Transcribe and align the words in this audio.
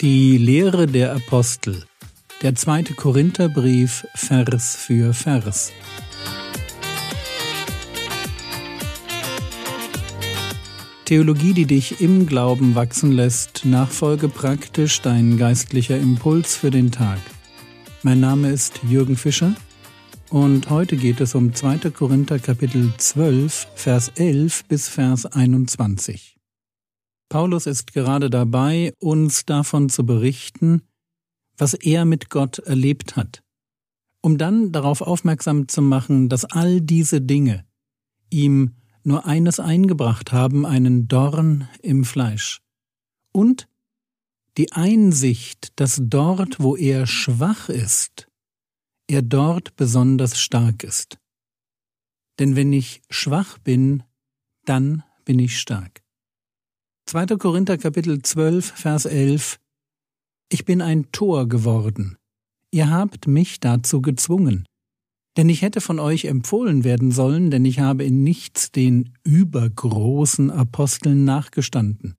Die 0.00 0.38
Lehre 0.38 0.86
der 0.86 1.14
Apostel. 1.14 1.84
Der 2.40 2.54
zweite 2.54 2.94
Korintherbrief 2.94 4.06
Vers 4.14 4.74
für 4.74 5.12
Vers. 5.12 5.72
Theologie, 11.04 11.52
die 11.52 11.66
dich 11.66 12.00
im 12.00 12.24
Glauben 12.24 12.74
wachsen 12.74 13.12
lässt, 13.12 13.66
nachfolge 13.66 14.30
praktisch 14.30 15.02
dein 15.02 15.36
geistlicher 15.36 15.98
Impuls 15.98 16.56
für 16.56 16.70
den 16.70 16.90
Tag. 16.90 17.18
Mein 18.02 18.20
Name 18.20 18.50
ist 18.52 18.80
Jürgen 18.88 19.18
Fischer 19.18 19.54
und 20.30 20.70
heute 20.70 20.96
geht 20.96 21.20
es 21.20 21.34
um 21.34 21.52
2. 21.52 21.90
Korinther 21.90 22.38
Kapitel 22.38 22.90
12, 22.96 23.66
Vers 23.74 24.12
11 24.16 24.64
bis 24.64 24.88
Vers 24.88 25.26
21. 25.26 26.39
Paulus 27.30 27.66
ist 27.66 27.92
gerade 27.92 28.28
dabei, 28.28 28.92
uns 28.98 29.46
davon 29.46 29.88
zu 29.88 30.04
berichten, 30.04 30.82
was 31.56 31.74
er 31.74 32.04
mit 32.04 32.28
Gott 32.28 32.58
erlebt 32.58 33.14
hat, 33.16 33.42
um 34.20 34.36
dann 34.36 34.72
darauf 34.72 35.00
aufmerksam 35.00 35.68
zu 35.68 35.80
machen, 35.80 36.28
dass 36.28 36.44
all 36.44 36.80
diese 36.80 37.20
Dinge 37.20 37.64
ihm 38.30 38.74
nur 39.04 39.26
eines 39.26 39.60
eingebracht 39.60 40.32
haben, 40.32 40.66
einen 40.66 41.06
Dorn 41.06 41.68
im 41.82 42.04
Fleisch. 42.04 42.60
Und 43.32 43.68
die 44.58 44.72
Einsicht, 44.72 45.78
dass 45.78 46.00
dort, 46.02 46.58
wo 46.58 46.76
er 46.76 47.06
schwach 47.06 47.68
ist, 47.68 48.26
er 49.06 49.22
dort 49.22 49.76
besonders 49.76 50.40
stark 50.40 50.82
ist. 50.82 51.18
Denn 52.40 52.56
wenn 52.56 52.72
ich 52.72 53.02
schwach 53.08 53.58
bin, 53.58 54.02
dann 54.64 55.04
bin 55.24 55.38
ich 55.38 55.60
stark. 55.60 56.02
2. 57.06 57.26
Korinther 57.38 57.76
Kapitel 57.78 58.22
12, 58.22 58.72
Vers 58.72 59.04
11 59.04 59.58
Ich 60.48 60.64
bin 60.64 60.80
ein 60.80 61.10
Tor 61.12 61.48
geworden. 61.48 62.16
Ihr 62.70 62.90
habt 62.90 63.26
mich 63.26 63.60
dazu 63.60 64.00
gezwungen. 64.00 64.66
Denn 65.36 65.48
ich 65.48 65.62
hätte 65.62 65.80
von 65.80 65.98
euch 65.98 66.24
empfohlen 66.24 66.84
werden 66.84 67.12
sollen, 67.12 67.50
denn 67.50 67.64
ich 67.64 67.78
habe 67.78 68.04
in 68.04 68.22
nichts 68.22 68.72
den 68.72 69.16
übergroßen 69.24 70.50
Aposteln 70.50 71.24
nachgestanden, 71.24 72.16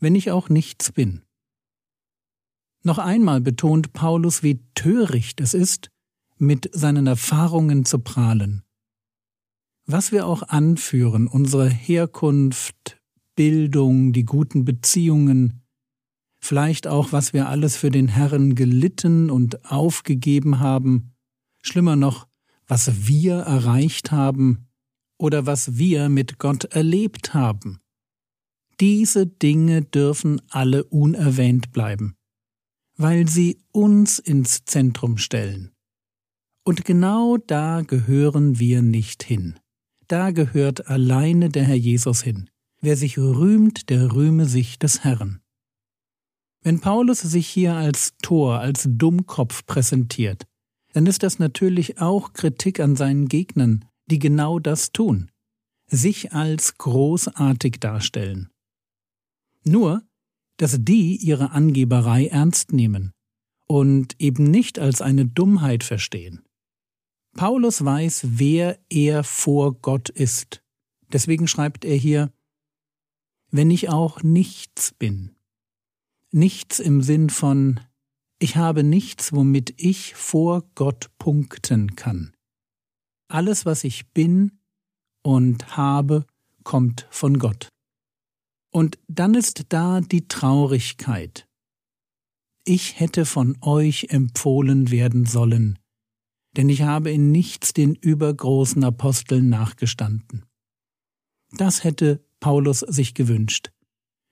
wenn 0.00 0.14
ich 0.14 0.30
auch 0.30 0.48
nichts 0.48 0.92
bin. 0.92 1.22
Noch 2.84 2.98
einmal 2.98 3.40
betont 3.40 3.92
Paulus, 3.92 4.42
wie 4.42 4.60
töricht 4.74 5.40
es 5.40 5.54
ist, 5.54 5.88
mit 6.36 6.68
seinen 6.72 7.06
Erfahrungen 7.06 7.84
zu 7.84 8.00
prahlen. 8.00 8.64
Was 9.86 10.10
wir 10.10 10.26
auch 10.26 10.42
anführen, 10.42 11.28
unsere 11.28 11.68
Herkunft, 11.68 13.00
Bildung, 13.34 14.12
die 14.12 14.24
guten 14.24 14.64
Beziehungen, 14.64 15.62
vielleicht 16.40 16.86
auch, 16.86 17.12
was 17.12 17.32
wir 17.32 17.48
alles 17.48 17.76
für 17.76 17.90
den 17.90 18.08
Herrn 18.08 18.54
gelitten 18.54 19.30
und 19.30 19.70
aufgegeben 19.70 20.60
haben, 20.60 21.14
schlimmer 21.62 21.96
noch, 21.96 22.26
was 22.66 23.06
wir 23.06 23.36
erreicht 23.36 24.10
haben 24.10 24.66
oder 25.18 25.46
was 25.46 25.78
wir 25.78 26.08
mit 26.08 26.38
Gott 26.38 26.64
erlebt 26.64 27.32
haben. 27.32 27.80
Diese 28.80 29.26
Dinge 29.26 29.82
dürfen 29.82 30.42
alle 30.48 30.84
unerwähnt 30.84 31.72
bleiben, 31.72 32.16
weil 32.96 33.28
sie 33.28 33.58
uns 33.70 34.18
ins 34.18 34.64
Zentrum 34.64 35.18
stellen. 35.18 35.70
Und 36.64 36.84
genau 36.84 37.36
da 37.36 37.82
gehören 37.82 38.58
wir 38.58 38.82
nicht 38.82 39.22
hin. 39.22 39.58
Da 40.08 40.30
gehört 40.30 40.88
alleine 40.88 41.48
der 41.48 41.64
Herr 41.64 41.76
Jesus 41.76 42.22
hin. 42.22 42.50
Wer 42.84 42.96
sich 42.96 43.16
rühmt, 43.16 43.90
der 43.90 44.12
rühme 44.12 44.44
sich 44.46 44.76
des 44.76 45.04
Herrn. 45.04 45.40
Wenn 46.62 46.80
Paulus 46.80 47.20
sich 47.20 47.46
hier 47.46 47.74
als 47.74 48.16
Tor, 48.22 48.58
als 48.58 48.88
Dummkopf 48.90 49.64
präsentiert, 49.66 50.46
dann 50.92 51.06
ist 51.06 51.22
das 51.22 51.38
natürlich 51.38 52.00
auch 52.00 52.32
Kritik 52.32 52.80
an 52.80 52.96
seinen 52.96 53.28
Gegnern, 53.28 53.84
die 54.06 54.18
genau 54.18 54.58
das 54.58 54.90
tun, 54.90 55.30
sich 55.86 56.32
als 56.32 56.76
großartig 56.76 57.78
darstellen. 57.78 58.50
Nur, 59.64 60.02
dass 60.56 60.76
die 60.80 61.16
ihre 61.16 61.52
Angeberei 61.52 62.26
ernst 62.26 62.72
nehmen 62.72 63.12
und 63.68 64.20
eben 64.20 64.42
nicht 64.42 64.80
als 64.80 65.00
eine 65.00 65.26
Dummheit 65.26 65.84
verstehen. 65.84 66.42
Paulus 67.36 67.84
weiß, 67.84 68.22
wer 68.24 68.78
er 68.90 69.22
vor 69.22 69.74
Gott 69.80 70.08
ist. 70.08 70.62
Deswegen 71.12 71.46
schreibt 71.46 71.84
er 71.84 71.96
hier, 71.96 72.32
wenn 73.52 73.70
ich 73.70 73.90
auch 73.90 74.22
nichts 74.22 74.92
bin. 74.92 75.36
Nichts 76.32 76.80
im 76.80 77.02
Sinn 77.02 77.30
von, 77.30 77.78
ich 78.38 78.56
habe 78.56 78.82
nichts, 78.82 79.32
womit 79.32 79.74
ich 79.76 80.14
vor 80.14 80.64
Gott 80.74 81.10
punkten 81.18 81.94
kann. 81.94 82.32
Alles, 83.28 83.64
was 83.66 83.84
ich 83.84 84.10
bin 84.10 84.58
und 85.22 85.76
habe, 85.76 86.26
kommt 86.64 87.06
von 87.10 87.38
Gott. 87.38 87.68
Und 88.70 88.98
dann 89.06 89.34
ist 89.34 89.66
da 89.68 90.00
die 90.00 90.26
Traurigkeit. 90.26 91.46
Ich 92.64 92.98
hätte 92.98 93.26
von 93.26 93.58
euch 93.60 94.06
empfohlen 94.10 94.90
werden 94.90 95.26
sollen, 95.26 95.78
denn 96.56 96.70
ich 96.70 96.82
habe 96.82 97.10
in 97.10 97.32
nichts 97.32 97.74
den 97.74 97.94
übergroßen 97.94 98.82
Aposteln 98.82 99.50
nachgestanden. 99.50 100.46
Das 101.52 101.84
hätte 101.84 102.24
Paulus 102.42 102.80
sich 102.80 103.14
gewünscht, 103.14 103.70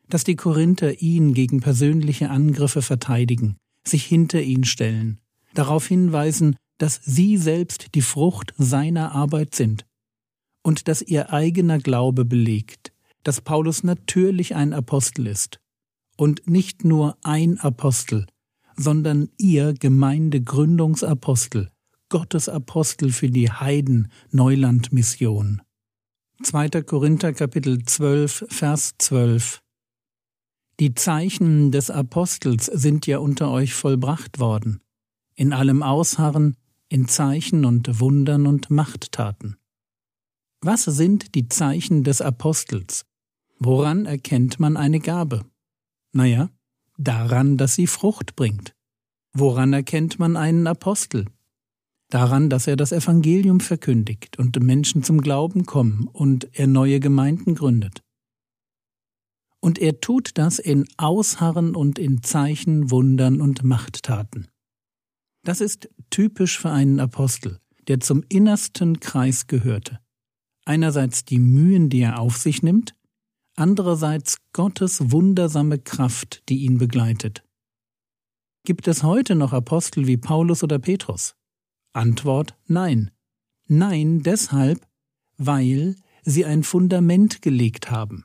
dass 0.09 0.25
die 0.25 0.37
Korinther 0.37 1.01
ihn 1.01 1.33
gegen 1.33 1.61
persönliche 1.61 2.29
Angriffe 2.29 2.83
verteidigen, 2.83 3.57
sich 3.87 4.05
hinter 4.05 4.43
ihn 4.43 4.65
stellen, 4.65 5.21
darauf 5.55 5.87
hinweisen, 5.87 6.57
dass 6.77 7.01
sie 7.05 7.39
selbst 7.39 7.95
die 7.95 8.03
Frucht 8.03 8.53
seiner 8.59 9.13
Arbeit 9.13 9.55
sind 9.55 9.87
und 10.63 10.89
dass 10.89 11.01
ihr 11.01 11.33
eigener 11.33 11.79
Glaube 11.79 12.25
belegt, 12.25 12.93
dass 13.23 13.41
Paulus 13.41 13.85
natürlich 13.85 14.55
ein 14.57 14.75
Apostel 14.75 15.27
ist 15.29 15.61
und 16.17 16.49
nicht 16.49 16.85
nur 16.85 17.17
ein 17.23 17.59
Apostel, 17.59 18.27
sondern 18.77 19.29
ihr 19.39 19.73
Gemeindegründungsapostel, 19.75 21.71
Gottes 22.09 22.49
Apostel 22.49 23.13
für 23.13 23.31
die 23.31 23.53
Heiden 23.53 24.11
Neulandmission. 24.33 25.63
2. 26.43 26.71
Korinther 26.85 27.35
Kapitel 27.35 27.85
12 27.85 28.47
Vers 28.49 28.95
12 28.97 29.61
Die 30.81 30.95
Zeichen 30.95 31.71
des 31.71 31.91
Apostels 31.91 32.65
sind 32.65 33.07
ja 33.07 33.19
unter 33.19 33.51
euch 33.51 33.75
vollbracht 33.75 34.39
worden, 34.39 34.81
in 35.35 35.53
allem 35.53 35.83
Ausharren, 35.83 36.57
in 36.89 37.07
Zeichen 37.09 37.67
und 37.67 38.01
Wundern 38.01 38.47
und 38.47 38.71
Machttaten. 38.71 39.59
Was 40.63 40.85
sind 40.85 41.35
die 41.35 41.51
Zeichen 41.51 42.05
des 42.05 42.23
Apostels? 42.23 43.05
Woran 43.59 44.07
erkennt 44.07 44.59
man 44.59 44.79
eine 44.79 45.01
Gabe? 45.01 45.45
Naja, 46.13 46.49
daran, 46.97 47.59
dass 47.59 47.75
sie 47.75 47.87
Frucht 47.87 48.35
bringt. 48.35 48.75
Woran 49.35 49.75
erkennt 49.75 50.19
man 50.19 50.39
einen 50.39 50.67
Apostel? 50.67 51.27
Daran, 52.11 52.51
dass 52.51 52.67
er 52.67 52.77
das 52.77 52.93
Evangelium 52.93 53.61
verkündigt 53.61 54.39
und 54.39 54.61
Menschen 54.61 55.03
zum 55.03 55.21
Glauben 55.21 55.65
kommen 55.67 56.09
und 56.13 56.49
er 56.53 56.67
neue 56.67 57.01
Gemeinden 57.01 57.55
gründet. 57.55 58.03
Und 59.61 59.79
er 59.79 60.01
tut 60.01 60.39
das 60.39 60.59
in 60.59 60.87
Ausharren 60.97 61.75
und 61.75 61.99
in 61.99 62.23
Zeichen, 62.23 62.91
Wundern 62.91 63.41
und 63.41 63.63
Machttaten. 63.63 64.49
Das 65.45 65.61
ist 65.61 65.89
typisch 66.11 66.59
für 66.59 66.71
einen 66.71 67.01
Apostel, 67.01 67.59
der 67.89 68.01
zum 68.01 68.25
innersten 68.29 69.01
Kreis 69.01 69.47
gehörte. 69.47 70.01
Einerseits 70.65 71.25
die 71.25 71.39
Mühen, 71.39 71.89
die 71.89 72.01
er 72.01 72.19
auf 72.19 72.37
sich 72.37 72.63
nimmt, 72.63 72.95
andererseits 73.57 74.39
Gottes 74.53 75.11
wundersame 75.11 75.79
Kraft, 75.79 76.43
die 76.49 76.65
ihn 76.65 76.79
begleitet. 76.79 77.43
Gibt 78.65 78.89
es 78.89 79.03
heute 79.03 79.35
noch 79.35 79.53
Apostel 79.53 80.07
wie 80.07 80.17
Paulus 80.17 80.63
oder 80.63 80.79
Petrus? 80.79 81.35
Antwort 81.93 82.57
Nein. 82.67 83.11
Nein 83.67 84.23
deshalb, 84.23 84.87
weil 85.39 85.97
sie 86.23 86.45
ein 86.45 86.63
Fundament 86.63 87.43
gelegt 87.43 87.91
haben. 87.91 88.25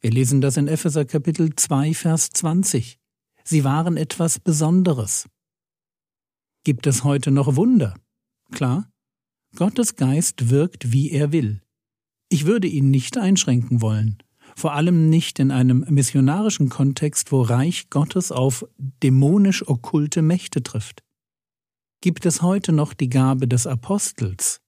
Wir 0.00 0.10
lesen 0.10 0.40
das 0.40 0.56
in 0.56 0.66
Epheser 0.66 1.04
Kapitel 1.04 1.54
2, 1.54 1.94
Vers 1.94 2.30
20. 2.30 2.98
Sie 3.44 3.64
waren 3.64 3.96
etwas 3.96 4.38
Besonderes. 4.38 5.28
Gibt 6.64 6.86
es 6.86 7.04
heute 7.04 7.30
noch 7.30 7.56
Wunder? 7.56 7.94
Klar. 8.50 8.90
Gottes 9.56 9.96
Geist 9.96 10.48
wirkt, 10.48 10.92
wie 10.92 11.10
er 11.10 11.32
will. 11.32 11.60
Ich 12.30 12.46
würde 12.46 12.66
ihn 12.66 12.90
nicht 12.90 13.18
einschränken 13.18 13.82
wollen, 13.82 14.22
vor 14.56 14.72
allem 14.72 15.10
nicht 15.10 15.38
in 15.38 15.50
einem 15.50 15.84
missionarischen 15.88 16.70
Kontext, 16.70 17.30
wo 17.30 17.42
Reich 17.42 17.90
Gottes 17.90 18.32
auf 18.32 18.66
dämonisch 18.78 19.68
okkulte 19.68 20.22
Mächte 20.22 20.62
trifft. 20.62 21.02
Gibt 22.02 22.26
es 22.26 22.42
heute 22.42 22.72
noch 22.72 22.94
die 22.94 23.08
Gabe 23.08 23.46
des 23.46 23.64
Apostels? 23.64 24.60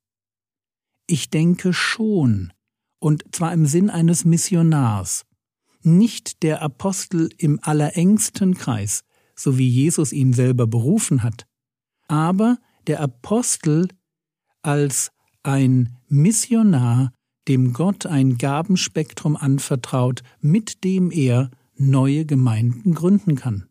Ich 1.09 1.31
denke 1.31 1.73
schon, 1.73 2.53
und 3.01 3.25
zwar 3.33 3.53
im 3.53 3.67
Sinn 3.67 3.91
eines 3.91 4.25
Missionars, 4.25 5.25
nicht 5.83 6.45
der 6.45 6.63
Apostel 6.63 7.29
im 7.37 7.59
allerengsten 7.61 8.55
Kreis, 8.55 9.03
so 9.35 9.59
wie 9.59 9.69
Jesus 9.69 10.13
ihn 10.13 10.33
selber 10.33 10.69
berufen 10.69 11.25
hat, 11.25 11.49
aber 12.07 12.59
der 12.87 13.01
Apostel 13.01 13.89
als 14.63 15.11
ein 15.43 15.97
Missionar, 16.07 17.13
dem 17.49 17.73
Gott 17.73 18.07
ein 18.07 18.39
Gabenspektrum 18.39 19.35
anvertraut, 19.37 20.23
mit 20.41 20.85
dem 20.85 21.11
er 21.11 21.51
neue 21.75 22.27
Gemeinden 22.27 22.95
gründen 22.95 23.35
kann. 23.35 23.69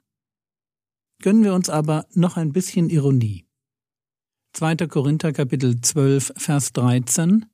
Gönnen 1.22 1.46
wir 1.46 1.54
uns 1.54 1.70
aber 1.70 2.06
noch 2.14 2.36
ein 2.36 2.52
bisschen 2.52 2.90
Ironie. 2.90 3.43
2. 4.56 4.76
Korinther 4.88 5.34
Kapitel 5.34 5.82
12 5.82 6.32
Vers 6.38 6.74
13 6.74 7.48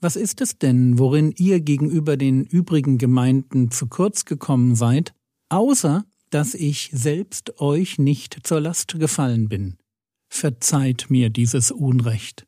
Was 0.00 0.16
ist 0.16 0.40
es 0.40 0.56
denn, 0.56 0.98
worin 0.98 1.34
ihr 1.36 1.60
gegenüber 1.60 2.16
den 2.16 2.42
übrigen 2.42 2.96
Gemeinden 2.96 3.70
zu 3.70 3.88
kurz 3.88 4.24
gekommen 4.24 4.76
seid, 4.76 5.12
außer 5.50 6.06
dass 6.30 6.54
ich 6.54 6.88
selbst 6.94 7.60
euch 7.60 7.98
nicht 7.98 8.38
zur 8.44 8.62
Last 8.62 8.98
gefallen 8.98 9.50
bin? 9.50 9.76
Verzeiht 10.30 11.10
mir 11.10 11.28
dieses 11.28 11.70
Unrecht. 11.70 12.46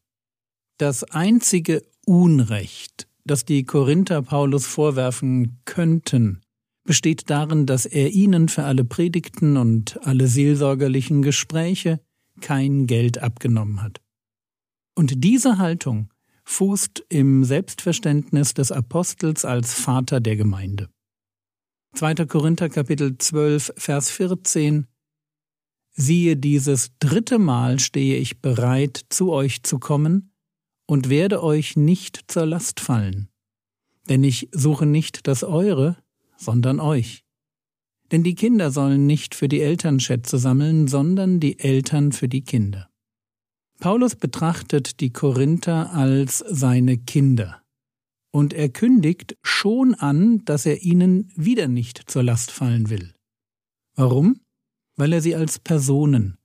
Das 0.79 1.05
einzige 1.05 1.83
Unrecht, 2.07 3.07
das 3.27 3.45
die 3.45 3.65
Korinther 3.65 4.23
Paulus 4.23 4.65
vorwerfen 4.65 5.61
könnten, 5.67 6.41
besteht 6.85 7.29
darin, 7.29 7.67
dass 7.67 7.85
er 7.85 8.13
ihnen 8.13 8.49
für 8.49 8.65
alle 8.65 8.85
Predigten 8.85 9.59
und 9.59 10.01
alle 10.07 10.27
seelsorgerlichen 10.27 11.21
Gespräche 11.21 12.01
kein 12.41 12.87
Geld 12.87 13.19
abgenommen 13.19 13.83
hat. 13.83 14.01
Und 14.95 15.25
diese 15.25 15.59
Haltung 15.59 16.13
fußt 16.45 17.05
im 17.09 17.45
Selbstverständnis 17.45 18.55
des 18.55 18.73
Apostels 18.73 19.45
als 19.45 19.75
Vater 19.75 20.21
der 20.21 20.37
Gemeinde. 20.37 20.89
2. 21.95 22.27
Korinther 22.27 22.69
Kapitel 22.69 23.19
12 23.19 23.73
Vers 23.77 24.11
14 24.11 24.87
Siehe, 25.99 26.37
dieses 26.37 26.91
dritte 26.99 27.39
Mal 27.39 27.79
stehe 27.79 28.19
ich 28.19 28.43
bereit, 28.43 29.07
zu 29.09 29.33
euch 29.33 29.63
zu 29.63 29.79
kommen 29.79 30.35
und 30.87 31.09
werde 31.09 31.43
euch 31.43 31.77
nicht 31.77 32.25
zur 32.29 32.45
Last 32.45 32.81
fallen. 32.81 33.29
Denn 34.09 34.23
ich 34.23 34.49
suche 34.53 34.87
nicht 34.87 35.27
das 35.27 35.43
Eure, 35.43 35.97
sondern 36.37 36.81
euch. 36.81 37.26
Denn 38.13 38.23
die 38.23 38.35
Kinder 38.35 38.71
sollen 38.71 39.07
nicht 39.07 39.35
für 39.35 39.49
die 39.49 39.61
Eltern 39.61 40.01
Schätze 40.01 40.39
sammeln, 40.39 40.87
sondern 40.87 41.41
die 41.41 41.59
Eltern 41.59 42.13
für 42.13 42.29
die 42.29 42.43
Kinder. 42.43 42.89
Paulus 43.79 44.17
betrachtet 44.17 45.01
die 45.01 45.13
Korinther 45.13 45.93
als 45.93 46.39
seine 46.39 46.97
Kinder, 46.97 47.63
und 48.37 48.53
er 48.53 48.69
kündigt 48.69 49.39
schon 49.43 49.95
an, 49.95 50.45
dass 50.45 50.67
er 50.67 50.83
ihnen 50.83 51.33
wieder 51.37 51.69
nicht 51.69 52.03
zur 52.07 52.23
Last 52.23 52.51
fallen 52.51 52.91
will. 52.91 53.15
Warum? 53.95 54.41
Weil 54.97 55.15
er 55.15 55.23
sie 55.23 55.35
als 55.35 55.59
Personen 55.59 56.37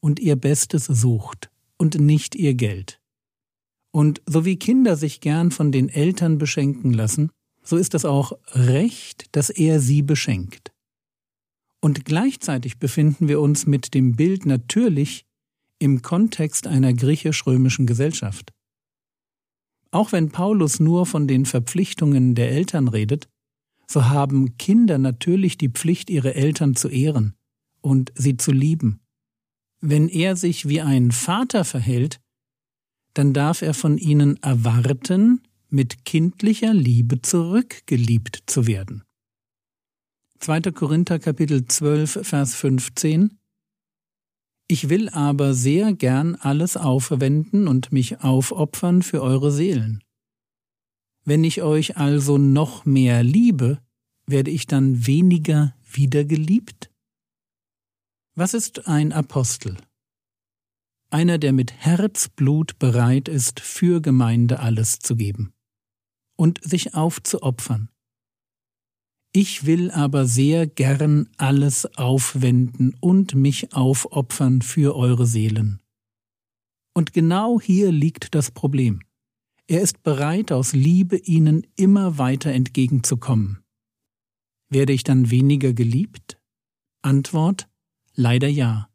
und 0.00 0.20
ihr 0.20 0.36
Bestes 0.36 0.84
sucht 0.84 1.50
und 1.78 1.98
nicht 1.98 2.34
ihr 2.34 2.54
Geld. 2.54 3.00
Und 3.92 4.20
so 4.26 4.44
wie 4.44 4.58
Kinder 4.58 4.96
sich 4.96 5.20
gern 5.20 5.50
von 5.50 5.72
den 5.72 5.88
Eltern 5.88 6.36
beschenken 6.36 6.92
lassen, 6.92 7.30
so 7.62 7.76
ist 7.78 7.94
es 7.94 8.04
auch 8.04 8.32
recht, 8.52 9.34
dass 9.34 9.48
er 9.48 9.80
sie 9.80 10.02
beschenkt. 10.02 10.72
Und 11.80 12.04
gleichzeitig 12.04 12.78
befinden 12.78 13.28
wir 13.28 13.40
uns 13.40 13.66
mit 13.66 13.94
dem 13.94 14.16
Bild 14.16 14.46
natürlich 14.46 15.24
im 15.78 16.02
Kontext 16.02 16.66
einer 16.66 16.92
griechisch-römischen 16.92 17.86
Gesellschaft. 17.86 18.52
Auch 19.90 20.12
wenn 20.12 20.30
Paulus 20.30 20.80
nur 20.80 21.06
von 21.06 21.28
den 21.28 21.46
Verpflichtungen 21.46 22.34
der 22.34 22.50
Eltern 22.50 22.88
redet, 22.88 23.28
so 23.86 24.06
haben 24.06 24.58
Kinder 24.58 24.98
natürlich 24.98 25.56
die 25.56 25.70
Pflicht, 25.70 26.10
ihre 26.10 26.34
Eltern 26.34 26.76
zu 26.76 26.88
ehren 26.88 27.34
und 27.80 28.12
sie 28.14 28.36
zu 28.36 28.52
lieben. 28.52 29.00
Wenn 29.80 30.08
er 30.08 30.36
sich 30.36 30.68
wie 30.68 30.80
ein 30.80 31.12
Vater 31.12 31.64
verhält, 31.64 32.20
dann 33.14 33.32
darf 33.32 33.62
er 33.62 33.72
von 33.72 33.96
ihnen 33.96 34.36
erwarten, 34.42 35.40
mit 35.70 36.04
kindlicher 36.04 36.74
Liebe 36.74 37.22
zurückgeliebt 37.22 38.42
zu 38.46 38.66
werden. 38.66 39.04
2. 40.40 40.60
Korinther 40.72 41.18
Kapitel 41.18 41.66
12 41.66 42.20
Vers 42.22 42.54
15 42.54 43.38
Ich 44.68 44.88
will 44.88 45.08
aber 45.08 45.52
sehr 45.52 45.92
gern 45.92 46.36
alles 46.36 46.76
aufwenden 46.76 47.66
und 47.66 47.90
mich 47.90 48.20
aufopfern 48.22 49.02
für 49.02 49.20
eure 49.20 49.50
Seelen. 49.50 50.04
Wenn 51.24 51.42
ich 51.42 51.62
euch 51.62 51.96
also 51.96 52.38
noch 52.38 52.84
mehr 52.84 53.24
liebe, 53.24 53.82
werde 54.26 54.52
ich 54.52 54.66
dann 54.66 55.06
weniger 55.06 55.74
wieder 55.84 56.24
geliebt? 56.24 56.90
Was 58.36 58.54
ist 58.54 58.86
ein 58.86 59.12
Apostel? 59.12 59.76
Einer, 61.10 61.38
der 61.38 61.52
mit 61.52 61.72
Herzblut 61.72 62.78
bereit 62.78 63.28
ist, 63.28 63.58
für 63.58 64.00
Gemeinde 64.00 64.60
alles 64.60 65.00
zu 65.00 65.16
geben 65.16 65.52
und 66.36 66.62
sich 66.62 66.94
aufzuopfern. 66.94 67.90
Ich 69.40 69.66
will 69.66 69.92
aber 69.92 70.26
sehr 70.26 70.66
gern 70.66 71.28
alles 71.36 71.86
aufwenden 71.96 72.96
und 72.98 73.36
mich 73.36 73.72
aufopfern 73.72 74.62
für 74.62 74.96
eure 74.96 75.26
Seelen. 75.26 75.80
Und 76.92 77.12
genau 77.12 77.60
hier 77.60 77.92
liegt 77.92 78.34
das 78.34 78.50
Problem. 78.50 78.98
Er 79.68 79.80
ist 79.80 80.02
bereit, 80.02 80.50
aus 80.50 80.72
Liebe 80.72 81.18
ihnen 81.18 81.64
immer 81.76 82.18
weiter 82.18 82.50
entgegenzukommen. 82.50 83.62
Werde 84.70 84.92
ich 84.92 85.04
dann 85.04 85.30
weniger 85.30 85.72
geliebt? 85.72 86.40
Antwort 87.02 87.68
Leider 88.16 88.48
ja. 88.48 88.88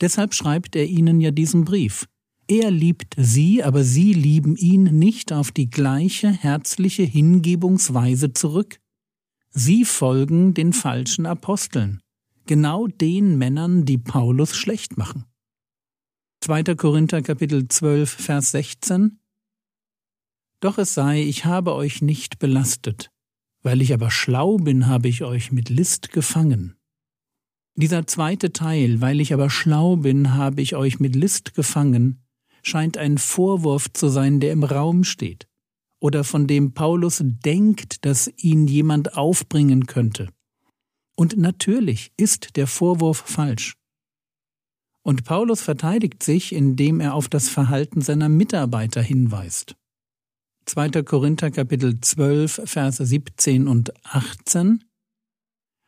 Deshalb 0.00 0.32
schreibt 0.32 0.76
er 0.76 0.86
ihnen 0.86 1.20
ja 1.20 1.32
diesen 1.32 1.64
Brief. 1.64 2.06
Er 2.46 2.70
liebt 2.70 3.16
sie, 3.18 3.64
aber 3.64 3.82
sie 3.82 4.12
lieben 4.12 4.54
ihn 4.54 4.84
nicht 4.84 5.32
auf 5.32 5.50
die 5.50 5.70
gleiche 5.70 6.30
herzliche 6.30 7.02
Hingebungsweise 7.02 8.32
zurück. 8.32 8.78
Sie 9.54 9.84
folgen 9.84 10.54
den 10.54 10.72
falschen 10.72 11.26
Aposteln, 11.26 12.00
genau 12.46 12.86
den 12.86 13.36
Männern, 13.36 13.84
die 13.84 13.98
Paulus 13.98 14.56
schlecht 14.56 14.96
machen. 14.96 15.26
2. 16.40 16.74
Korinther 16.74 17.20
Kapitel 17.20 17.68
12 17.68 18.10
Vers 18.10 18.52
16 18.52 19.18
Doch 20.60 20.78
es 20.78 20.94
sei, 20.94 21.20
ich 21.20 21.44
habe 21.44 21.74
euch 21.74 22.00
nicht 22.00 22.38
belastet, 22.38 23.10
weil 23.62 23.82
ich 23.82 23.92
aber 23.92 24.10
schlau 24.10 24.56
bin, 24.56 24.86
habe 24.86 25.08
ich 25.08 25.22
euch 25.22 25.52
mit 25.52 25.68
List 25.68 26.12
gefangen. 26.12 26.78
Dieser 27.74 28.06
zweite 28.06 28.54
Teil, 28.54 29.02
weil 29.02 29.20
ich 29.20 29.34
aber 29.34 29.50
schlau 29.50 29.96
bin, 29.96 30.32
habe 30.32 30.62
ich 30.62 30.76
euch 30.76 30.98
mit 30.98 31.14
List 31.14 31.52
gefangen, 31.52 32.24
scheint 32.62 32.96
ein 32.96 33.18
Vorwurf 33.18 33.92
zu 33.92 34.08
sein, 34.08 34.40
der 34.40 34.52
im 34.52 34.64
Raum 34.64 35.04
steht 35.04 35.46
oder 36.02 36.24
von 36.24 36.48
dem 36.48 36.74
Paulus 36.74 37.22
denkt, 37.22 38.04
dass 38.04 38.28
ihn 38.36 38.66
jemand 38.66 39.16
aufbringen 39.16 39.86
könnte. 39.86 40.28
Und 41.14 41.36
natürlich 41.36 42.12
ist 42.16 42.56
der 42.56 42.66
Vorwurf 42.66 43.18
falsch. 43.18 43.76
Und 45.02 45.24
Paulus 45.24 45.62
verteidigt 45.62 46.24
sich, 46.24 46.52
indem 46.52 46.98
er 46.98 47.14
auf 47.14 47.28
das 47.28 47.48
Verhalten 47.48 48.00
seiner 48.00 48.28
Mitarbeiter 48.28 49.00
hinweist. 49.00 49.76
2. 50.66 51.02
Korinther 51.04 51.52
Kapitel 51.52 52.00
12, 52.00 52.62
Verse 52.64 53.04
17 53.04 53.68
und 53.68 53.92
18 54.04 54.82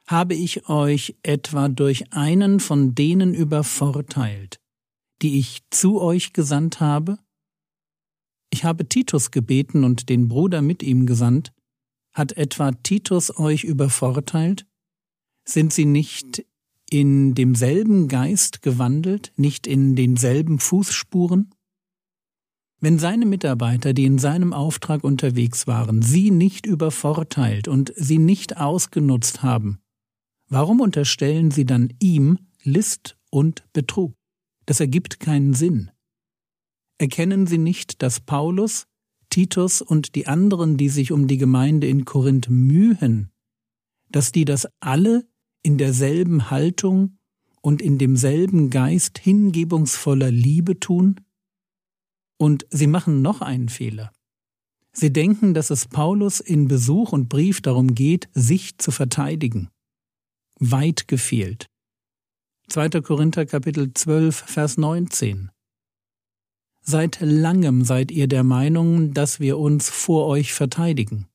Habe 0.06 0.34
ich 0.34 0.68
euch 0.68 1.16
etwa 1.24 1.68
durch 1.68 2.12
einen 2.12 2.60
von 2.60 2.94
denen 2.94 3.34
übervorteilt, 3.34 4.60
die 5.22 5.40
ich 5.40 5.62
zu 5.70 6.00
euch 6.00 6.32
gesandt 6.32 6.78
habe? 6.78 7.18
Ich 8.54 8.62
habe 8.62 8.88
Titus 8.88 9.32
gebeten 9.32 9.82
und 9.82 10.08
den 10.08 10.28
Bruder 10.28 10.62
mit 10.62 10.84
ihm 10.84 11.06
gesandt. 11.06 11.52
Hat 12.12 12.36
etwa 12.36 12.70
Titus 12.70 13.36
euch 13.36 13.64
übervorteilt? 13.64 14.64
Sind 15.44 15.72
sie 15.72 15.86
nicht 15.86 16.46
in 16.88 17.34
demselben 17.34 18.06
Geist 18.06 18.62
gewandelt, 18.62 19.32
nicht 19.34 19.66
in 19.66 19.96
denselben 19.96 20.60
Fußspuren? 20.60 21.50
Wenn 22.78 23.00
seine 23.00 23.26
Mitarbeiter, 23.26 23.92
die 23.92 24.04
in 24.04 24.18
seinem 24.18 24.52
Auftrag 24.52 25.02
unterwegs 25.02 25.66
waren, 25.66 26.00
sie 26.00 26.30
nicht 26.30 26.64
übervorteilt 26.64 27.66
und 27.66 27.92
sie 27.96 28.18
nicht 28.18 28.56
ausgenutzt 28.56 29.42
haben, 29.42 29.80
warum 30.48 30.80
unterstellen 30.80 31.50
sie 31.50 31.64
dann 31.64 31.92
ihm 31.98 32.38
List 32.62 33.18
und 33.30 33.64
Betrug? 33.72 34.14
Das 34.64 34.78
ergibt 34.78 35.18
keinen 35.18 35.54
Sinn. 35.54 35.90
Erkennen 36.98 37.46
Sie 37.46 37.58
nicht, 37.58 38.02
dass 38.02 38.20
Paulus, 38.20 38.86
Titus 39.30 39.82
und 39.82 40.14
die 40.14 40.26
anderen, 40.26 40.76
die 40.76 40.88
sich 40.88 41.10
um 41.10 41.26
die 41.26 41.38
Gemeinde 41.38 41.88
in 41.88 42.04
Korinth 42.04 42.48
mühen, 42.48 43.30
dass 44.08 44.30
die 44.30 44.44
das 44.44 44.68
alle 44.80 45.26
in 45.62 45.76
derselben 45.78 46.50
Haltung 46.50 47.18
und 47.60 47.82
in 47.82 47.98
demselben 47.98 48.70
Geist 48.70 49.18
hingebungsvoller 49.18 50.30
Liebe 50.30 50.78
tun? 50.78 51.20
Und 52.36 52.66
sie 52.70 52.86
machen 52.86 53.22
noch 53.22 53.40
einen 53.40 53.68
Fehler. 53.68 54.12
Sie 54.92 55.12
denken, 55.12 55.54
dass 55.54 55.70
es 55.70 55.88
Paulus 55.88 56.38
in 56.38 56.68
Besuch 56.68 57.12
und 57.12 57.28
Brief 57.28 57.60
darum 57.60 57.94
geht, 57.94 58.28
sich 58.34 58.78
zu 58.78 58.92
verteidigen. 58.92 59.68
Weit 60.60 61.08
gefehlt. 61.08 61.66
2. 62.68 63.00
Korinther 63.00 63.46
Kapitel 63.46 63.92
12, 63.92 64.36
Vers 64.36 64.76
19. 64.76 65.50
Seit 66.86 67.20
langem 67.20 67.82
seid 67.82 68.10
ihr 68.10 68.28
der 68.28 68.44
Meinung, 68.44 69.14
dass 69.14 69.40
wir 69.40 69.58
uns 69.58 69.88
vor 69.88 70.26
euch 70.26 70.52
verteidigen. 70.52 71.26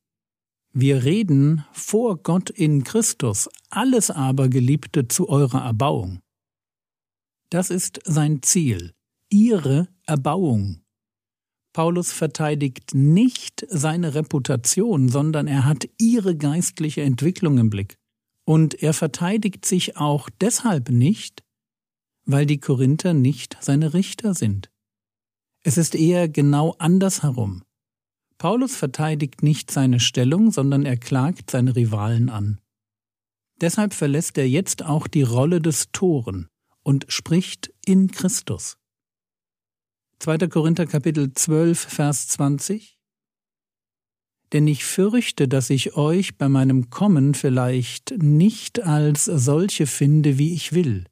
Wir 0.72 1.02
reden 1.02 1.64
vor 1.72 2.18
Gott 2.22 2.50
in 2.50 2.84
Christus, 2.84 3.48
alles 3.68 4.12
aber, 4.12 4.48
Geliebte, 4.48 5.08
zu 5.08 5.28
eurer 5.28 5.64
Erbauung. 5.64 6.20
Das 7.50 7.70
ist 7.70 7.98
sein 8.04 8.42
Ziel, 8.42 8.94
ihre 9.28 9.88
Erbauung. 10.06 10.82
Paulus 11.72 12.12
verteidigt 12.12 12.94
nicht 12.94 13.66
seine 13.68 14.14
Reputation, 14.14 15.08
sondern 15.08 15.48
er 15.48 15.64
hat 15.64 15.88
ihre 15.98 16.36
geistliche 16.36 17.02
Entwicklung 17.02 17.58
im 17.58 17.70
Blick. 17.70 17.96
Und 18.44 18.80
er 18.80 18.94
verteidigt 18.94 19.64
sich 19.64 19.96
auch 19.96 20.30
deshalb 20.40 20.90
nicht, 20.90 21.42
weil 22.24 22.46
die 22.46 22.58
Korinther 22.58 23.14
nicht 23.14 23.56
seine 23.60 23.94
Richter 23.94 24.34
sind. 24.34 24.69
Es 25.62 25.76
ist 25.76 25.94
eher 25.94 26.28
genau 26.28 26.74
andersherum. 26.78 27.62
Paulus 28.38 28.74
verteidigt 28.74 29.42
nicht 29.42 29.70
seine 29.70 30.00
Stellung, 30.00 30.50
sondern 30.50 30.86
er 30.86 30.96
klagt 30.96 31.50
seine 31.50 31.76
Rivalen 31.76 32.30
an. 32.30 32.60
Deshalb 33.60 33.92
verlässt 33.92 34.38
er 34.38 34.48
jetzt 34.48 34.84
auch 34.84 35.06
die 35.06 35.22
Rolle 35.22 35.60
des 35.60 35.92
Toren 35.92 36.48
und 36.82 37.04
spricht 37.08 37.72
in 37.84 38.10
Christus. 38.10 38.78
2. 40.20 40.48
Korinther 40.48 40.86
Kapitel 40.86 41.32
12, 41.32 41.78
Vers 41.78 42.28
20 42.28 43.00
denn 44.52 44.66
ich 44.66 44.84
fürchte, 44.84 45.46
dass 45.46 45.70
ich 45.70 45.96
euch 45.96 46.36
bei 46.36 46.48
meinem 46.48 46.90
Kommen 46.90 47.34
vielleicht 47.34 48.14
nicht 48.18 48.82
als 48.82 49.24
solche 49.24 49.86
finde, 49.86 50.38
wie 50.38 50.54
ich 50.54 50.72
will, 50.72 51.06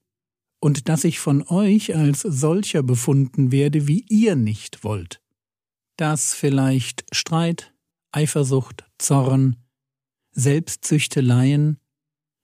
und 0.61 0.88
dass 0.88 1.05
ich 1.05 1.19
von 1.19 1.43
euch 1.49 1.95
als 1.97 2.23
solcher 2.23 2.83
befunden 2.83 3.53
werde, 3.53 3.87
wie 3.87 4.05
ihr 4.09 4.37
nicht 4.37 4.85
wollt. 4.85 5.21
Dass 5.97 6.35
vielleicht 6.35 7.05
Streit, 7.12 7.75
Eifersucht, 8.12 8.85
Zorn, 8.99 9.57
Selbstsüchteleien, 10.33 11.79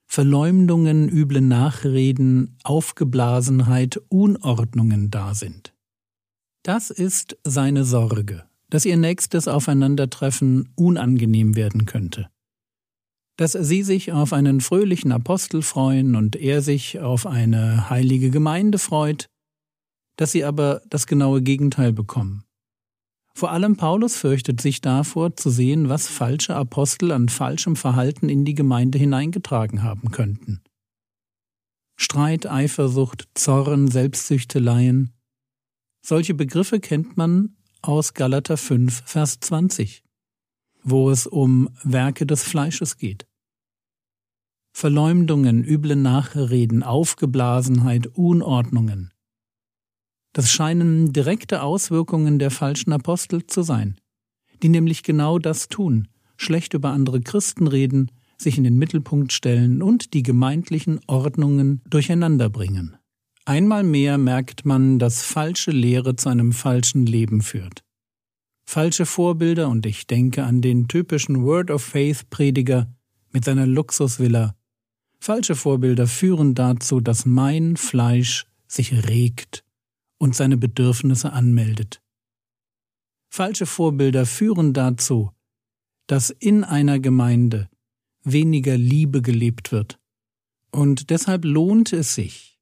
Verleumdungen, 0.07 1.09
üble 1.09 1.41
Nachreden, 1.41 2.59
Aufgeblasenheit, 2.63 4.01
Unordnungen 4.09 5.11
da 5.11 5.35
sind. 5.35 5.75
Das 6.63 6.91
ist 6.91 7.37
seine 7.45 7.85
Sorge 7.85 8.45
dass 8.75 8.85
ihr 8.85 8.97
nächstes 8.97 9.47
Aufeinandertreffen 9.47 10.69
unangenehm 10.75 11.55
werden 11.55 11.87
könnte. 11.87 12.29
Dass 13.37 13.53
sie 13.53 13.83
sich 13.83 14.13
auf 14.13 14.33
einen 14.33 14.61
fröhlichen 14.61 15.11
Apostel 15.11 15.63
freuen 15.63 16.15
und 16.15 16.37
er 16.37 16.63
sich 16.63 17.01
auf 17.01 17.27
eine 17.27 17.91
heilige 17.91 18.31
Gemeinde 18.31 18.79
freut, 18.79 19.27
dass 20.17 20.33
sie 20.33 20.45
aber 20.45 20.83
das 20.89 21.07
genaue 21.07 21.43
Gegenteil 21.43 21.93
bekommen. 21.93 22.45
Vor 23.37 23.51
allem 23.51 23.77
Paulus 23.77 24.17
fürchtet 24.17 24.61
sich 24.61 24.81
davor 24.81 25.35
zu 25.37 25.51
sehen, 25.51 25.89
was 25.89 26.07
falsche 26.07 26.55
Apostel 26.55 27.11
an 27.11 27.29
falschem 27.29 27.75
Verhalten 27.75 28.29
in 28.29 28.45
die 28.45 28.55
Gemeinde 28.55 28.97
hineingetragen 28.97 29.83
haben 29.83 30.13
könnten. 30.13 30.63
Streit, 31.97 32.47
Eifersucht, 32.47 33.29
Zorn, 33.35 33.89
Selbstsüchteleien. 33.91 35.13
Solche 36.05 36.35
Begriffe 36.35 36.79
kennt 36.79 37.17
man 37.17 37.57
aus 37.83 38.15
Galater 38.15 38.57
5, 38.57 39.03
Vers 39.05 39.41
20, 39.41 40.05
wo 40.85 41.11
es 41.11 41.27
um 41.27 41.71
Werke 41.83 42.27
des 42.27 42.45
Fleisches 42.45 42.97
geht. 42.99 43.27
Verleumdungen, 44.73 45.65
üble 45.65 45.97
Nachreden, 45.97 46.83
Aufgeblasenheit, 46.83 48.09
Unordnungen. 48.09 49.13
Das 50.33 50.51
scheinen 50.51 51.13
direkte 51.13 51.63
Auswirkungen 51.63 52.39
der 52.39 52.51
falschen 52.51 52.93
Apostel 52.93 53.47
zu 53.47 53.63
sein, 53.63 53.97
die 54.63 54.69
nämlich 54.69 55.03
genau 55.05 55.39
das 55.39 55.69
tun, 55.69 56.09
schlecht 56.37 56.75
über 56.75 56.91
andere 56.91 57.21
Christen 57.21 57.69
reden, 57.69 58.11
sich 58.37 58.59
in 58.59 58.65
den 58.65 58.77
Mittelpunkt 58.77 59.33
stellen 59.33 59.81
und 59.81 60.13
die 60.13 60.25
gemeindlichen 60.25 61.01
Ordnungen 61.07 61.83
durcheinander 61.89 62.51
bringen. 62.51 62.97
Einmal 63.47 63.85
mehr 63.85 64.19
merkt 64.19 64.65
man, 64.65 64.99
dass 64.99 65.23
falsche 65.23 65.71
Lehre 65.71 66.17
zu 66.17 66.31
einem 66.31 66.53
falschen 66.53 67.07
Leben 67.07 67.43
führt. 67.43 67.85
Falsche 68.65 69.07
Vorbilder 69.07 69.69
und 69.69 69.87
ich 69.87 70.07
denke 70.07 70.45
an 70.45 70.61
den 70.61 70.89
typischen 70.89 71.45
Word 71.45 71.71
of 71.71 71.83
Faith 71.83 72.29
Prediger 72.31 72.93
mit 73.31 73.45
seiner 73.45 73.67
Luxusvilla. 73.67 74.57
Falsche 75.21 75.55
Vorbilder 75.55 76.07
führen 76.07 76.55
dazu, 76.55 77.01
dass 77.01 77.27
mein 77.27 77.77
Fleisch 77.77 78.47
sich 78.67 79.09
regt 79.09 79.65
und 80.19 80.35
seine 80.35 80.57
Bedürfnisse 80.57 81.33
anmeldet. 81.33 82.03
Falsche 83.31 83.67
Vorbilder 83.67 84.27
führen 84.27 84.73
dazu, 84.73 85.31
dass 86.07 86.31
in 86.31 86.65
einer 86.65 87.01
Gemeinde 87.01 87.69
weniger 88.23 88.77
Liebe 88.77 89.23
gelebt 89.23 89.73
wird. 89.73 89.99
Und 90.71 91.11
deshalb 91.11 91.45
lohnt 91.45 91.93
es 91.93 92.15
sich, 92.15 92.54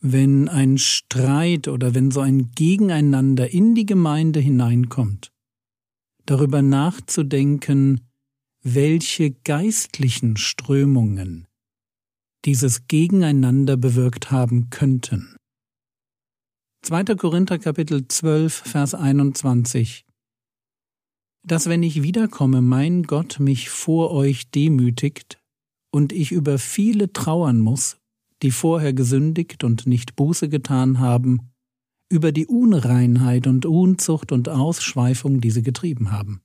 wenn 0.00 0.48
ein 0.48 0.78
Streit 0.78 1.68
oder 1.68 1.94
wenn 1.94 2.10
so 2.10 2.20
ein 2.20 2.52
Gegeneinander 2.52 3.50
in 3.50 3.74
die 3.74 3.86
Gemeinde 3.86 4.40
hineinkommt, 4.40 5.30
darüber 6.24 6.62
nachzudenken, 6.62 8.00
welche 8.62 9.30
geistlichen 9.30 10.36
Strömungen 10.36 11.46
dieses 12.44 12.86
Gegeneinander 12.86 13.76
bewirkt 13.76 14.30
haben 14.30 14.70
könnten. 14.70 15.36
2. 16.82 17.04
Korinther 17.16 17.58
Kapitel 17.58 18.08
12, 18.08 18.54
Vers 18.54 18.94
21 18.94 20.06
Dass 21.42 21.68
wenn 21.68 21.82
ich 21.82 22.02
wiederkomme, 22.02 22.62
mein 22.62 23.02
Gott 23.02 23.38
mich 23.38 23.68
vor 23.68 24.12
euch 24.12 24.50
demütigt 24.50 25.38
und 25.90 26.12
ich 26.12 26.32
über 26.32 26.58
viele 26.58 27.12
trauern 27.12 27.60
muss, 27.60 27.99
die 28.42 28.50
vorher 28.50 28.92
gesündigt 28.92 29.64
und 29.64 29.86
nicht 29.86 30.16
Buße 30.16 30.48
getan 30.48 30.98
haben, 30.98 31.50
über 32.08 32.32
die 32.32 32.46
Unreinheit 32.46 33.46
und 33.46 33.66
Unzucht 33.66 34.32
und 34.32 34.48
Ausschweifung, 34.48 35.40
die 35.40 35.50
sie 35.50 35.62
getrieben 35.62 36.10
haben. 36.10 36.42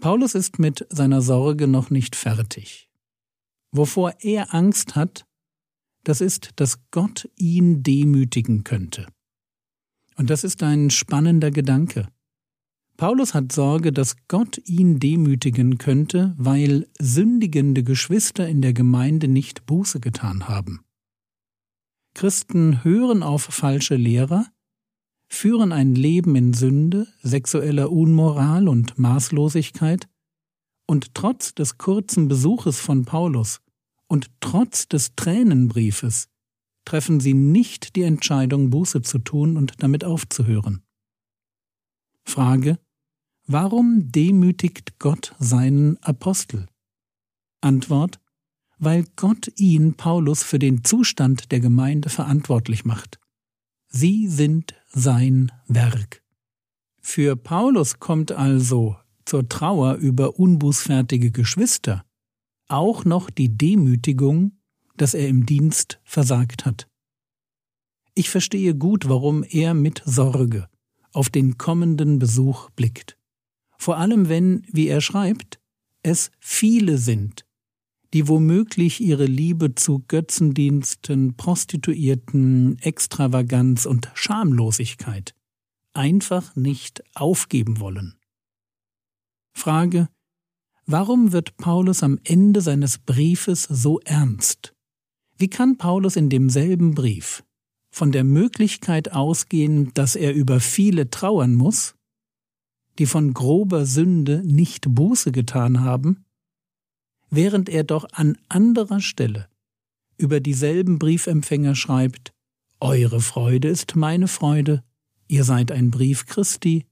Paulus 0.00 0.34
ist 0.34 0.60
mit 0.60 0.86
seiner 0.90 1.20
Sorge 1.22 1.66
noch 1.66 1.90
nicht 1.90 2.14
fertig. 2.14 2.88
Wovor 3.72 4.14
er 4.20 4.54
Angst 4.54 4.94
hat, 4.94 5.26
das 6.04 6.20
ist, 6.20 6.52
dass 6.56 6.78
Gott 6.90 7.28
ihn 7.36 7.82
demütigen 7.82 8.62
könnte. 8.62 9.06
Und 10.16 10.30
das 10.30 10.44
ist 10.44 10.62
ein 10.62 10.90
spannender 10.90 11.50
Gedanke. 11.50 12.08
Paulus 12.98 13.32
hat 13.32 13.52
Sorge, 13.52 13.92
dass 13.92 14.16
Gott 14.26 14.60
ihn 14.64 14.98
demütigen 14.98 15.78
könnte, 15.78 16.34
weil 16.36 16.88
sündigende 16.98 17.84
Geschwister 17.84 18.48
in 18.48 18.60
der 18.60 18.72
Gemeinde 18.72 19.28
nicht 19.28 19.66
Buße 19.66 20.00
getan 20.00 20.48
haben. 20.48 20.80
Christen 22.14 22.82
hören 22.82 23.22
auf 23.22 23.42
falsche 23.42 23.94
Lehrer, 23.94 24.46
führen 25.28 25.70
ein 25.70 25.94
Leben 25.94 26.34
in 26.34 26.52
Sünde, 26.54 27.06
sexueller 27.22 27.92
Unmoral 27.92 28.66
und 28.66 28.98
Maßlosigkeit, 28.98 30.08
und 30.84 31.14
trotz 31.14 31.54
des 31.54 31.78
kurzen 31.78 32.26
Besuches 32.26 32.80
von 32.80 33.04
Paulus 33.04 33.60
und 34.08 34.28
trotz 34.40 34.88
des 34.88 35.14
Tränenbriefes 35.14 36.26
treffen 36.84 37.20
sie 37.20 37.34
nicht 37.34 37.94
die 37.94 38.02
Entscheidung, 38.02 38.70
Buße 38.70 39.02
zu 39.02 39.20
tun 39.20 39.56
und 39.56 39.74
damit 39.84 40.02
aufzuhören. 40.02 40.82
Frage 42.24 42.78
Warum 43.50 44.12
demütigt 44.12 44.98
Gott 44.98 45.34
seinen 45.38 45.96
Apostel? 46.02 46.66
Antwort 47.62 48.20
Weil 48.78 49.06
Gott 49.16 49.50
ihn, 49.56 49.94
Paulus, 49.94 50.42
für 50.42 50.58
den 50.58 50.84
Zustand 50.84 51.50
der 51.50 51.60
Gemeinde 51.60 52.10
verantwortlich 52.10 52.84
macht. 52.84 53.18
Sie 53.88 54.28
sind 54.28 54.74
sein 54.90 55.50
Werk. 55.66 56.22
Für 57.00 57.36
Paulus 57.36 57.98
kommt 57.98 58.32
also 58.32 58.96
zur 59.24 59.48
Trauer 59.48 59.94
über 59.94 60.38
unbußfertige 60.38 61.30
Geschwister 61.30 62.04
auch 62.68 63.06
noch 63.06 63.30
die 63.30 63.56
Demütigung, 63.56 64.58
dass 64.98 65.14
er 65.14 65.26
im 65.26 65.46
Dienst 65.46 66.00
versagt 66.04 66.66
hat. 66.66 66.86
Ich 68.12 68.28
verstehe 68.28 68.74
gut, 68.74 69.08
warum 69.08 69.42
er 69.42 69.72
mit 69.72 70.02
Sorge 70.04 70.68
auf 71.12 71.30
den 71.30 71.56
kommenden 71.56 72.18
Besuch 72.18 72.68
blickt 72.72 73.17
vor 73.78 73.96
allem 73.96 74.28
wenn, 74.28 74.66
wie 74.70 74.88
er 74.88 75.00
schreibt, 75.00 75.60
es 76.02 76.30
viele 76.40 76.98
sind, 76.98 77.44
die 78.12 78.28
womöglich 78.28 79.00
ihre 79.00 79.26
Liebe 79.26 79.74
zu 79.74 80.04
Götzendiensten, 80.08 81.36
Prostituierten, 81.36 82.78
Extravaganz 82.80 83.86
und 83.86 84.10
Schamlosigkeit 84.14 85.34
einfach 85.94 86.54
nicht 86.54 87.02
aufgeben 87.14 87.80
wollen. 87.80 88.18
Frage 89.54 90.08
Warum 90.90 91.32
wird 91.32 91.58
Paulus 91.58 92.02
am 92.02 92.18
Ende 92.24 92.62
seines 92.62 92.96
Briefes 92.98 93.64
so 93.64 94.00
ernst? 94.00 94.74
Wie 95.36 95.48
kann 95.48 95.76
Paulus 95.76 96.16
in 96.16 96.30
demselben 96.30 96.94
Brief 96.94 97.44
von 97.90 98.10
der 98.10 98.24
Möglichkeit 98.24 99.12
ausgehen, 99.12 99.92
dass 99.92 100.16
er 100.16 100.34
über 100.34 100.60
viele 100.60 101.10
trauern 101.10 101.54
muss, 101.54 101.94
die 102.98 103.06
von 103.06 103.32
grober 103.32 103.86
Sünde 103.86 104.42
nicht 104.44 104.94
Buße 104.94 105.32
getan 105.32 105.80
haben, 105.80 106.24
während 107.30 107.68
er 107.68 107.84
doch 107.84 108.06
an 108.12 108.36
anderer 108.48 109.00
Stelle 109.00 109.48
über 110.16 110.40
dieselben 110.40 110.98
Briefempfänger 110.98 111.74
schreibt, 111.74 112.32
Eure 112.80 113.20
Freude 113.20 113.68
ist 113.68 113.96
meine 113.96 114.28
Freude, 114.28 114.84
ihr 115.26 115.44
seid 115.44 115.72
ein 115.72 115.90
Brief 115.90 116.26
Christi, 116.26 116.86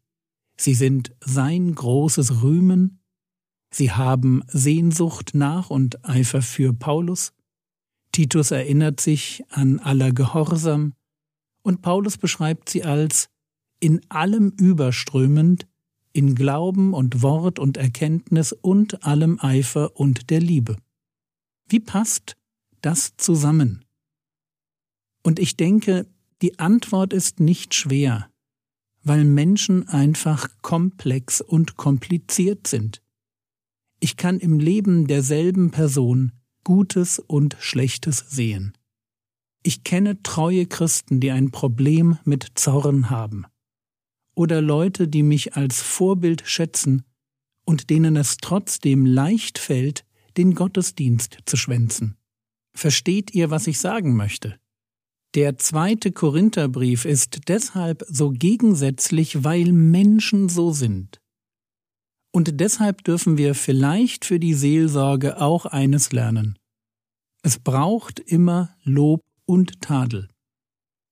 sie 0.56 0.75
sind 0.75 1.12
sein 1.20 1.75
großes 1.75 2.42
Rühmen, 2.42 3.00
sie 3.70 3.92
haben 3.92 4.42
Sehnsucht 4.48 5.32
nach 5.34 5.70
und 5.70 6.04
Eifer 6.04 6.42
für 6.42 6.72
Paulus, 6.72 7.32
Titus 8.12 8.50
erinnert 8.50 9.00
sich 9.00 9.44
an 9.50 9.78
aller 9.78 10.12
Gehorsam, 10.12 10.94
und 11.62 11.82
Paulus 11.82 12.16
beschreibt 12.16 12.68
sie 12.68 12.84
als 12.84 13.28
in 13.80 14.00
allem 14.08 14.50
überströmend, 14.58 15.66
in 16.16 16.35
Glauben 16.35 16.94
und 16.94 17.23
Wort 17.23 17.58
und 17.58 17.76
Erkenntnis 17.76 18.52
und 18.52 19.04
allem 19.04 19.38
Eifer 19.38 19.96
und 20.00 20.30
der 20.30 20.40
Liebe. 20.40 20.78
Wie 21.68 21.80
passt 21.80 22.37
das 22.80 23.16
zusammen? 23.18 23.85
Und 25.23 25.38
ich 25.38 25.56
denke, 25.56 26.06
die 26.40 26.58
Antwort 26.58 27.12
ist 27.12 27.38
nicht 27.38 27.75
schwer, 27.75 28.30
weil 29.02 29.25
Menschen 29.25 29.88
einfach 29.88 30.49
komplex 30.62 31.40
und 31.42 31.76
kompliziert 31.76 32.66
sind. 32.66 33.02
Ich 34.00 34.16
kann 34.16 34.38
im 34.40 34.58
Leben 34.58 35.06
derselben 35.06 35.70
Person 35.70 36.32
Gutes 36.64 37.18
und 37.18 37.56
Schlechtes 37.61 38.25
sehen. 38.28 38.73
Ich 39.62 39.85
kenne 39.85 40.23
treue 40.23 40.66
Christen, 40.66 41.20
die 41.20 41.30
ein 41.30 41.50
Problem 41.50 42.18
mit 42.25 42.52
Zorn 42.54 43.11
haben. 43.11 43.46
Oder 44.36 44.60
Leute, 44.60 45.08
die 45.08 45.22
mich 45.22 45.54
als 45.54 45.80
Vorbild 45.80 46.42
schätzen 46.44 47.04
und 47.64 47.90
denen 47.90 48.16
es 48.16 48.36
trotzdem 48.36 49.06
leicht 49.06 49.58
fällt, 49.58 50.04
den 50.36 50.54
Gottesdienst 50.54 51.38
zu 51.46 51.56
schwänzen. 51.56 52.16
Versteht 52.74 53.34
ihr, 53.34 53.50
was 53.50 53.66
ich 53.66 53.80
sagen 53.80 54.14
möchte? 54.14 54.58
Der 55.34 55.58
zweite 55.58 56.12
Korintherbrief 56.12 57.04
ist 57.04 57.48
deshalb 57.48 58.04
so 58.08 58.30
gegensätzlich, 58.30 59.42
weil 59.44 59.72
Menschen 59.72 60.48
so 60.48 60.72
sind. 60.72 61.20
Und 62.32 62.60
deshalb 62.60 63.04
dürfen 63.04 63.38
wir 63.38 63.54
vielleicht 63.54 64.26
für 64.26 64.38
die 64.38 64.54
Seelsorge 64.54 65.40
auch 65.40 65.64
eines 65.64 66.12
lernen. 66.12 66.58
Es 67.42 67.58
braucht 67.58 68.20
immer 68.20 68.76
Lob 68.82 69.22
und 69.46 69.80
Tadel. 69.80 70.28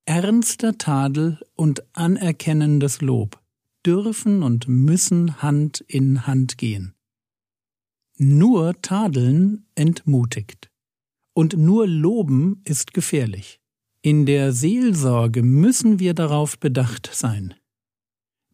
Ernster 0.06 0.76
Tadel 0.76 1.40
und 1.54 1.82
anerkennendes 1.96 3.00
Lob 3.00 3.40
dürfen 3.86 4.42
und 4.42 4.68
müssen 4.68 5.40
Hand 5.40 5.80
in 5.80 6.26
Hand 6.26 6.58
gehen. 6.58 6.94
Nur 8.18 8.80
Tadeln 8.82 9.66
entmutigt. 9.74 10.70
Und 11.32 11.56
nur 11.56 11.88
Loben 11.88 12.60
ist 12.64 12.92
gefährlich. 12.92 13.60
In 14.02 14.26
der 14.26 14.52
Seelsorge 14.52 15.42
müssen 15.42 15.98
wir 15.98 16.12
darauf 16.12 16.58
bedacht 16.58 17.10
sein, 17.12 17.54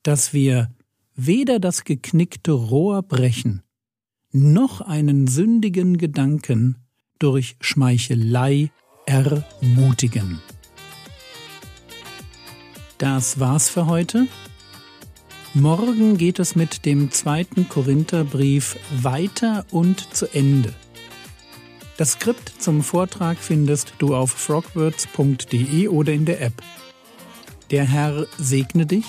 dass 0.04 0.32
wir 0.32 0.70
weder 1.16 1.58
das 1.58 1.82
geknickte 1.82 2.52
Rohr 2.52 3.02
brechen, 3.02 3.62
noch 4.30 4.80
einen 4.80 5.26
sündigen 5.26 5.98
Gedanken 5.98 6.76
durch 7.18 7.56
Schmeichelei 7.60 8.70
ermutigen. 9.04 10.40
Das 13.00 13.40
war's 13.40 13.70
für 13.70 13.86
heute. 13.86 14.26
Morgen 15.54 16.18
geht 16.18 16.38
es 16.38 16.54
mit 16.54 16.84
dem 16.84 17.10
zweiten 17.10 17.66
Korintherbrief 17.66 18.76
weiter 19.00 19.64
und 19.70 20.14
zu 20.14 20.26
Ende. 20.34 20.74
Das 21.96 22.12
Skript 22.12 22.52
zum 22.58 22.82
Vortrag 22.82 23.38
findest 23.38 23.94
du 24.00 24.14
auf 24.14 24.32
frogwords.de 24.32 25.88
oder 25.88 26.12
in 26.12 26.26
der 26.26 26.42
App. 26.42 26.62
Der 27.70 27.84
Herr 27.84 28.26
segne 28.36 28.84
dich 28.84 29.06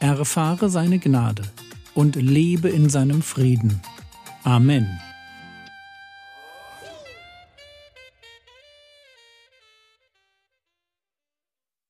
erfahre 0.00 0.70
seine 0.70 0.98
Gnade 0.98 1.42
und 1.94 2.16
lebe 2.16 2.70
in 2.70 2.88
seinem 2.88 3.20
Frieden. 3.20 3.82
Amen. 4.42 4.88